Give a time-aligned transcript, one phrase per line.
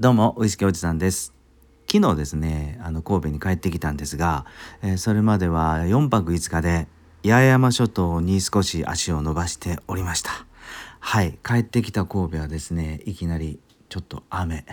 [0.00, 1.34] どうも、ウイスキーおじさんです。
[1.86, 4.46] 昨日ですね、あの神戸に帰ってきたんですが、
[4.80, 6.88] えー、それまでは4泊5日で
[7.22, 10.30] 八重山諸島に少し足を伸ばしておりました。
[11.00, 13.60] はい、帰ってきた神戸はですね、いきなり
[13.90, 14.64] ちょっと雨。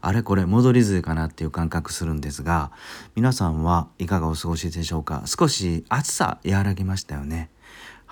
[0.00, 2.72] あれこれ戻り梅かなっていう感覚するんですが、
[3.14, 5.24] 皆さんはいかがお過ごしでしょうか？
[5.26, 7.50] 少し暑さ和らぎましたよね。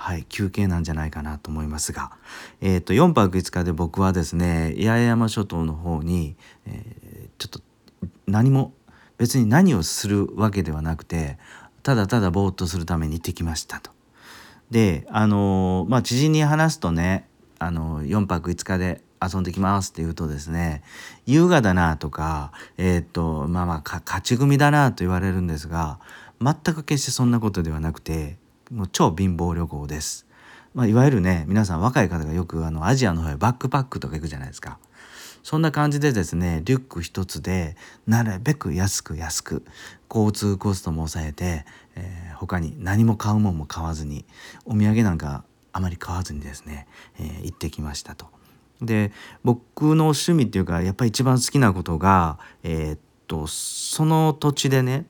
[0.01, 2.12] はい、休憩なんじゃないかなと思いますが、
[2.61, 6.37] え、ー、と4泊5日で僕はですね八重山諸島の方に、
[6.67, 7.61] えー、ちょっと
[8.29, 8.72] 何も
[9.19, 11.36] 別に何をするわけではなくて
[11.82, 13.91] ただただぼーっとするために行ってきましたと。
[14.71, 20.85] であのまあ知人に話すとねあの4泊5日で遊んできますって言うとですね
[21.27, 25.99] 優雅だなとかえっ、ー、とまあまあ勝ち組だなと言われるんですが
[26.41, 28.36] 全く決してそんなことではなくて
[28.71, 30.27] もう超貧乏旅行です。
[30.75, 34.78] まあ、いわゆるね皆さん若い方がよくあのアジアの方へバックパックとか行くじゃないですか。
[35.42, 39.64] そんな感じでですねリュック一つでなるべく安く安く
[40.11, 44.27] 交通コストも抑えて、えー、他に何も買うもんも買わずに
[44.66, 46.86] お土産なんかあまり買わずにですね、
[47.19, 48.27] えー、行ってきましたと。
[48.83, 49.11] で
[49.42, 55.06] 僕の趣味っていうかやっぱり一番好きなことがえー、っとその土地でね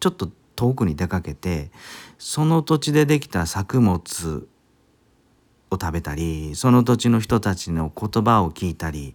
[0.00, 1.70] ちょっと遠くに出かけて
[2.18, 4.48] その土地でできた作物
[5.70, 9.14] を食べたりその土地の人たちの言葉を聞いたり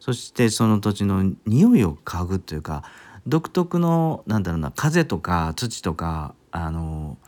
[0.00, 2.82] そしてその土地の匂いを嗅ぐというか
[3.24, 7.18] 独特のなんだろうな風とか土とかあの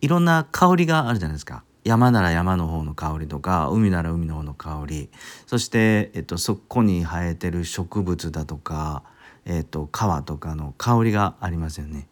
[0.00, 1.62] いろんな香りがあるじゃないですか。
[1.84, 5.10] 山なら山の方の香りとか海なら海の方の香り
[5.46, 9.02] そして、えっと、そこに生えてる植物だとか
[9.44, 12.08] えーと、皮とかの香りがありますよね。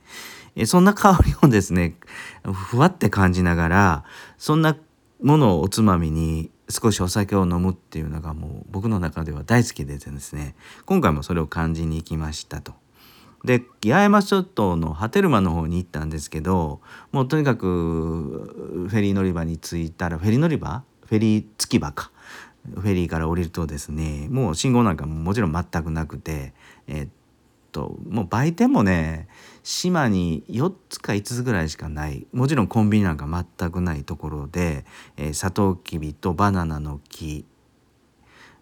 [0.56, 1.94] えそんな香りをですね
[2.44, 4.04] ふわって感じながら
[4.36, 4.76] そんな
[5.22, 10.54] ものをおつまみに少しお酒を飲むっていうのがもう僕の中では大好きでですね
[10.86, 12.74] 今回もそれを感じに行きましたと。
[13.44, 20.82] で八重山諸島の波照間の方に行ったんですけどもうとにかくフェリー乗り場に着いたらフェリー乗り場？
[21.06, 22.10] フェリー着き場か
[22.74, 26.52] フェリーから降りるとですねもう信号なんかももちろん全くなくて、
[26.86, 27.08] えー、
[27.70, 29.28] ともう売店もね
[29.62, 32.26] 島に4つか5つぐらいしかない。
[32.32, 33.26] もちろんコンビニなんか
[33.58, 34.84] 全くないところで、
[35.16, 37.44] えー、サトウキビとバナナの木、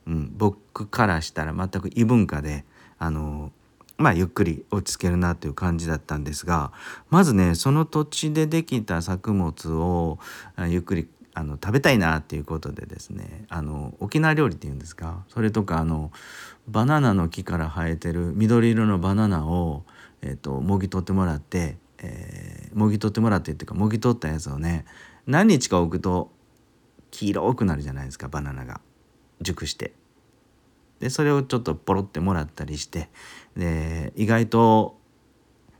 [0.06, 2.64] うん、僕からしたら全く異文化で
[2.98, 3.52] あの
[3.96, 6.72] まあゆっくり落ち着けるなという感じだったんですが
[7.10, 10.18] まずねその土地でできた作物を
[10.68, 16.10] ゆっくりあの食べたいなっていうことでですねあの沖縄料理っていうんですかそれとかあの
[16.66, 19.84] バナナの木から生えてる緑色のバナナを、
[20.20, 24.84] えーと、もぎ取ってもらって、えー、もぎ取ってもらってっていうかもぎ取ったやつをね
[25.26, 26.32] 何日か置くと
[27.12, 28.80] 黄色くなるじゃないですかバナナが
[29.40, 29.92] 熟して。
[30.98, 33.08] でそれをちょっとポロってもらったりして
[33.56, 34.98] で意外と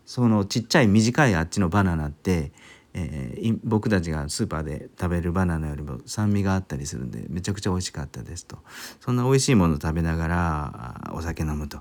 [0.06, 2.52] そのちっちゃい短いあっちのバナナって
[2.94, 8.58] えー、僕たちがスーパーで食べるバナナよりも酸味があったりするんでめちゃくちゃ美味しかったですと。
[9.00, 11.80] そんな美味しいもの食べながらお酒飲むと。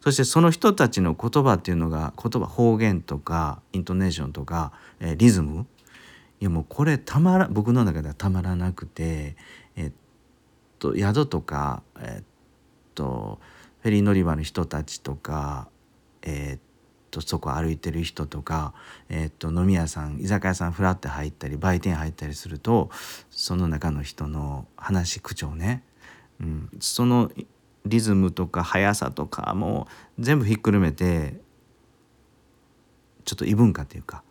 [0.00, 5.66] そしてその人たちの言葉っていうのが言葉方言とかイントネーションとか、えー、リズム。
[6.40, 9.36] いやもうこれたまら僕の中ではたまらなくて
[9.74, 9.92] えっ
[10.78, 12.24] と宿とかえっ
[12.94, 13.40] と
[13.80, 15.68] フェリー乗り場の人たちとか
[16.22, 16.65] えっと
[17.16, 18.74] とそこ歩いてる人とか、
[19.08, 22.90] え、っと飲み屋さん居酒屋さんふらって入ったり売店入ったりすると
[23.30, 25.82] その中の人の話口調ね、
[26.40, 27.30] うん、その
[27.86, 29.88] リズムとか速さとかも
[30.18, 31.40] 全部ひっくるめて
[33.24, 34.22] ちょっと異文化っていうか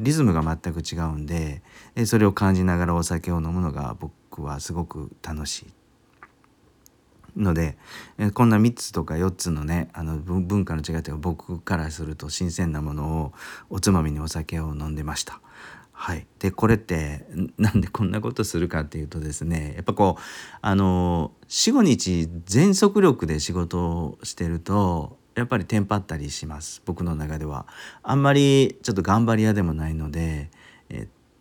[0.00, 1.62] リズムが全く違うんで
[2.06, 5.66] それを感じながらお酒を飲むのが僕はすごく楽しい。
[7.36, 7.76] ので、
[8.34, 13.32] こんな3つとか4つのねあの文化の違いというか僕からすると新鮮なものを
[13.70, 15.40] おつまみにお酒を飲んでました。
[15.96, 17.24] はい、でこれって
[17.56, 20.22] なんでこんなことするかっていうとですねやっぱこう
[20.60, 27.66] あの45日全速力で仕事をしてるとやっぱりテンパったりします僕の中では。
[28.02, 30.50] あんまりちょっと頑張り屋でもないので、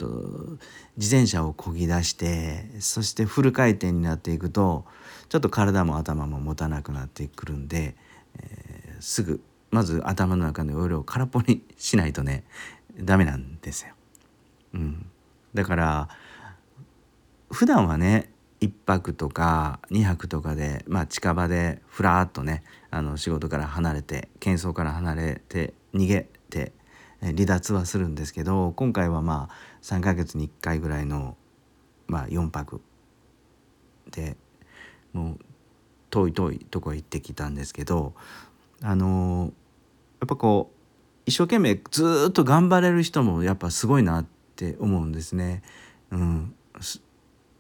[0.03, 0.57] と、
[0.97, 4.85] 自転車をこぎ出してそしてフル回転になっていくと
[5.29, 7.95] ちょっと体も頭も持たなくなってくるんで、
[8.39, 9.41] えー、すぐ
[9.71, 12.43] まず頭の中の容量を空っぽにしないとね
[12.99, 13.93] ダメなんですよ。
[14.75, 15.05] うん、
[15.53, 16.09] だから
[17.51, 26.71] 普段はね1泊とか2泊とかで、まあ、近場でふらっとねあの仕事から離れて喧騒から離れて逃げて
[27.31, 31.37] 離脱はするんですけど今回はまあ3ヶ月に1回ぐらいの、
[32.07, 32.81] まあ、4泊
[34.11, 34.35] で
[35.13, 35.39] もう
[36.09, 38.13] 遠い遠いとこへ行ってきたんですけど
[38.81, 39.53] あの
[40.19, 40.83] やっぱこう
[41.25, 44.25] 一生懸命ずっと頑張れる人もやっぱすごいなっ
[44.55, 45.63] て思うんですね。
[46.11, 46.53] うん、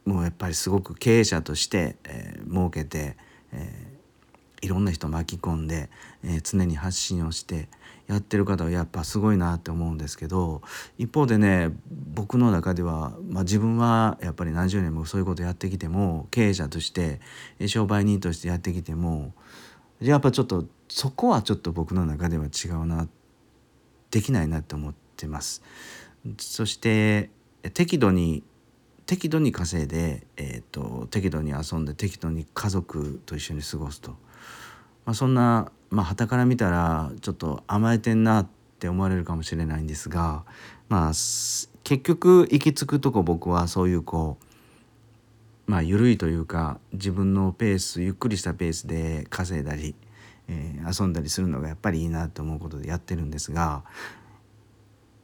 [0.05, 3.15] もうやっぱりすごく経営者として、えー、儲けて、
[3.53, 3.82] えー、
[4.63, 5.89] いろんな人巻き込んで、
[6.23, 7.67] えー、常に発信をして
[8.07, 10.61] やってる方はやっぱすごいなって思うんですけど
[10.97, 11.71] 一方でね
[12.13, 17.19] 僕の中では、まあ、自分はやっぱり何十年もそういうことやってきても経営者として
[17.67, 19.33] 商売人としてやってきても
[19.99, 23.07] やっぱちょっとそこはちょっと僕の中では違うな
[24.11, 25.61] できないなって思ってます。
[26.37, 27.29] そして
[27.73, 28.43] 適度に
[29.05, 34.11] 適度に稼いで、えーと、適度に遊んで適度に家族と一緒に過ごすと、
[35.05, 38.47] まあ、そんなまあから見たらちょっと甘えてんなっ
[38.79, 40.43] て思われるかもしれないんですが
[40.89, 41.11] まあ
[41.83, 44.37] 結局行き着くとこ僕はそういうこ
[45.67, 49.93] うまあ緩いというか自分のペースゆっくりしたペースで稼いだり、
[50.47, 53.83] えー、遊んだりするのがやっぱりいいなと思うことでやってるんですが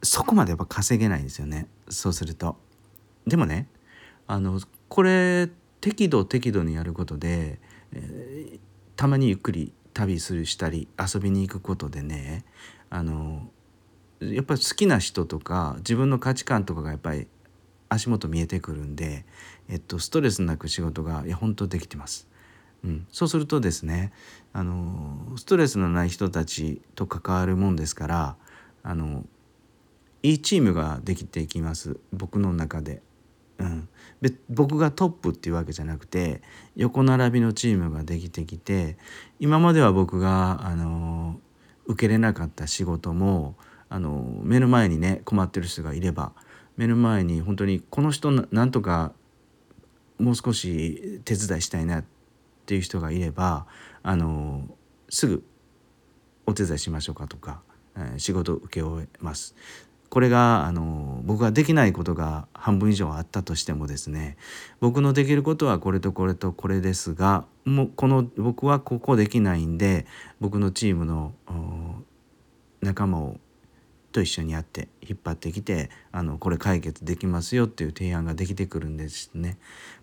[0.02, 2.56] そこまでやっぱ稼げないんですよねそうすると。
[3.26, 3.68] でもね
[4.26, 5.48] あのこれ
[5.80, 7.58] 適度適度にやることで、
[7.92, 8.58] えー、
[8.96, 12.44] たまにゆっくり旅するしたり遊びに行くことでね
[12.90, 13.48] あの
[14.20, 17.26] やっぱり好きな人とか自分の価値観とかがやっぱり
[17.88, 19.24] 足元見えてくるんで、
[19.68, 22.28] えっと、ストレスなく仕事がいや本当できてます。
[22.84, 24.10] うん、そうするとですね
[24.54, 28.36] あのストレスのない人たちと関わるもんですから
[28.82, 29.26] あの
[30.22, 33.02] いいチームができていきます僕の中で。
[33.60, 33.88] うん、
[34.48, 36.42] 僕がトップっていうわけじゃなくて
[36.76, 38.96] 横並びのチームができてきて
[39.38, 41.38] 今までは僕があの
[41.86, 43.56] 受けれなかった仕事も
[43.88, 46.32] あの目の前にね困ってる人がいれば
[46.76, 49.12] 目の前に本当にこの人なんとか
[50.18, 52.04] もう少し手伝いしたいなっ
[52.66, 53.66] ていう人がいれば
[54.02, 54.64] あの
[55.08, 55.44] すぐ
[56.46, 57.62] お手伝いしましょうかとか、
[57.96, 59.54] えー、仕事を請け負えます。
[60.10, 64.36] これがあの僕ができないことが半分以上あったとしてもですね
[64.80, 70.06] 僕のできることはこれとこれとこれですがもうこの僕はここできないんで
[70.40, 71.32] 僕のチームの
[72.82, 73.38] 仲間を
[74.12, 79.58] と一緒にやって引っ張ってきてあのこれ解決できますよっていう提案ができてくるんですね。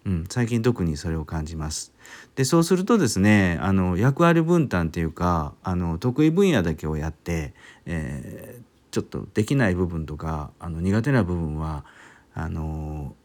[0.06, 1.94] うん、最近特にそれを感じます。
[2.36, 7.54] でそうするとですねあの役割分担っていうかあの得意分野だけをやって、
[7.86, 11.86] えちょっとできない部分とかあの苦手な部分は
[12.34, 13.16] あの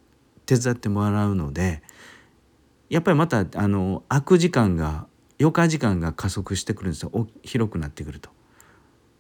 [0.47, 1.83] 手伝ってもらうので
[2.89, 5.07] やっぱりまたあの空く時間が
[5.41, 7.27] 余暇時間が加速してくるんですよ。
[7.43, 8.31] 広くなってくると。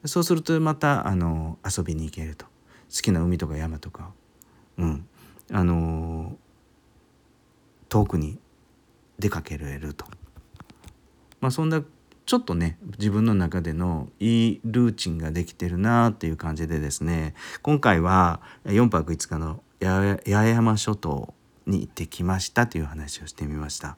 [0.04, 2.46] そうするとまたあの遊びに行けると。
[2.94, 4.12] 好きな海とか山とか。
[4.78, 5.08] うん。
[5.50, 6.36] あの
[7.88, 8.38] 遠くに
[9.18, 10.06] 出かけられると。
[11.40, 11.82] まあそんな
[12.24, 21.34] ちょっとね自分の中でのいいルーチンができてるなっていう感じでですね今回は4泊5日の八重山諸島
[21.66, 23.96] に行ってきましたという話をしてみました。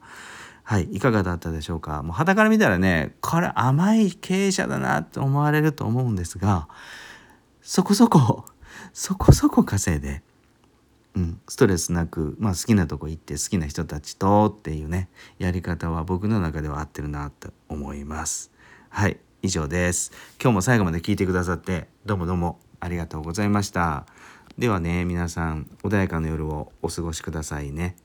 [0.63, 2.01] はい、いかがだったでしょうか？
[2.01, 6.67] もう肌から見たらね、これ甘い経営者だなって思われると思うんですが、
[7.61, 8.45] そこそこ、
[8.91, 10.23] そこそこ稼いで、
[11.15, 15.09] うん、ストレスなく、まあ、好きなとこ行って好きな人たちとっていうね
[15.39, 18.51] やり方は僕の中では合ってるなと思います。
[18.89, 20.11] はい以上です。
[20.41, 24.05] 今日も最後まで聞いてくださってどうもどうもありがとうございました。
[24.57, 27.95] ではね皆さん穏やかな夜をお過ごしくださいね。